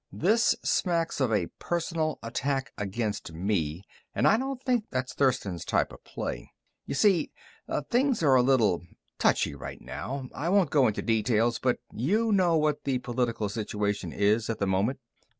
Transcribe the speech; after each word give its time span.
This 0.11 0.55
smacks 0.63 1.19
of 1.19 1.31
a 1.31 1.49
personal 1.59 2.17
attack 2.23 2.73
against 2.75 3.33
me, 3.33 3.83
and 4.15 4.27
I 4.27 4.35
don't 4.35 4.59
think 4.63 4.85
that's 4.89 5.13
Thurston's 5.13 5.63
type 5.63 5.93
of 5.93 6.03
play. 6.03 6.51
"You 6.87 6.95
see, 6.95 7.29
things 7.91 8.23
are 8.23 8.33
a 8.33 8.41
little 8.41 8.81
touchy 9.19 9.53
right 9.53 9.79
now. 9.79 10.27
I 10.33 10.49
won't 10.49 10.71
go 10.71 10.87
into 10.87 11.03
details, 11.03 11.59
but 11.59 11.77
you 11.93 12.31
know 12.31 12.57
what 12.57 12.83
the 12.83 12.97
political 12.97 13.47
situation 13.47 14.11
is 14.11 14.49
at 14.49 14.57
the 14.57 14.65
moment. 14.65 14.99